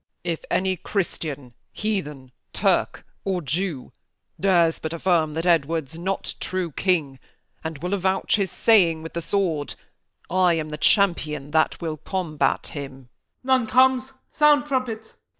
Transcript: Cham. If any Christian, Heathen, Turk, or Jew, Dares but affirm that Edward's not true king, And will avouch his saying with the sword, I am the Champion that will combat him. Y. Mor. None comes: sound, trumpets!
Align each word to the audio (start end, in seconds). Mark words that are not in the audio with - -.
Cham. 0.25 0.31
If 0.33 0.45
any 0.49 0.77
Christian, 0.77 1.53
Heathen, 1.73 2.31
Turk, 2.53 3.05
or 3.23 3.39
Jew, 3.39 3.93
Dares 4.39 4.79
but 4.79 4.93
affirm 4.93 5.35
that 5.35 5.45
Edward's 5.45 5.99
not 5.99 6.33
true 6.39 6.71
king, 6.71 7.19
And 7.63 7.77
will 7.83 7.93
avouch 7.93 8.35
his 8.37 8.49
saying 8.49 9.03
with 9.03 9.13
the 9.13 9.21
sword, 9.21 9.75
I 10.27 10.55
am 10.55 10.69
the 10.69 10.77
Champion 10.79 11.51
that 11.51 11.79
will 11.81 11.97
combat 11.97 12.65
him. 12.73 12.93
Y. 12.93 12.97
Mor. 13.43 13.59
None 13.59 13.67
comes: 13.67 14.13
sound, 14.31 14.65
trumpets! 14.65 15.17